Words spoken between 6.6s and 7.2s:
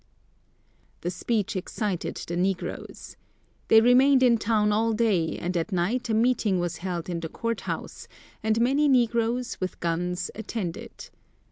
held in